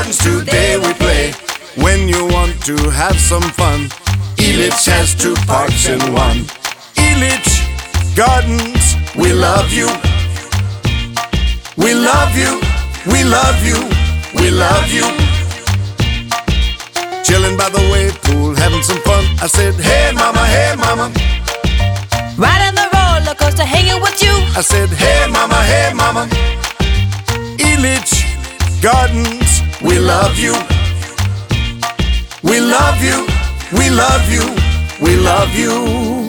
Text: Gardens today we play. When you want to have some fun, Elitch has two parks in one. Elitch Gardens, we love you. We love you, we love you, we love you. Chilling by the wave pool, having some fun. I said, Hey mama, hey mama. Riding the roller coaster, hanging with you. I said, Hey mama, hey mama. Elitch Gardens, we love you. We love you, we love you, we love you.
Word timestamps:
Gardens 0.00 0.18
today 0.18 0.78
we 0.78 0.94
play. 0.94 1.32
When 1.76 2.08
you 2.08 2.24
want 2.24 2.56
to 2.64 2.74
have 2.88 3.16
some 3.20 3.42
fun, 3.60 3.80
Elitch 4.40 4.88
has 4.88 5.14
two 5.14 5.34
parks 5.44 5.88
in 5.88 6.00
one. 6.14 6.48
Elitch 6.96 7.52
Gardens, 8.16 8.96
we 9.14 9.34
love 9.34 9.70
you. 9.70 9.88
We 11.76 11.92
love 11.92 12.32
you, 12.34 12.52
we 13.12 13.24
love 13.24 13.60
you, 13.62 13.76
we 14.40 14.48
love 14.48 14.88
you. 14.88 15.04
Chilling 17.22 17.58
by 17.60 17.68
the 17.68 17.84
wave 17.92 18.16
pool, 18.22 18.54
having 18.54 18.82
some 18.82 19.02
fun. 19.02 19.22
I 19.44 19.48
said, 19.48 19.74
Hey 19.74 20.12
mama, 20.14 20.46
hey 20.46 20.76
mama. 20.78 21.12
Riding 22.40 22.74
the 22.74 22.88
roller 22.96 23.34
coaster, 23.34 23.64
hanging 23.68 24.00
with 24.00 24.22
you. 24.22 24.32
I 24.56 24.62
said, 24.62 24.88
Hey 24.88 25.26
mama, 25.30 25.60
hey 25.62 25.92
mama. 25.92 26.26
Elitch 27.60 28.16
Gardens, 28.80 29.49
we 29.82 29.98
love 29.98 30.38
you. 30.38 30.54
We 32.42 32.58
love 32.58 33.02
you, 33.02 33.26
we 33.76 33.90
love 33.90 34.28
you, 34.30 34.44
we 35.00 35.16
love 35.16 35.54
you. 35.54 36.19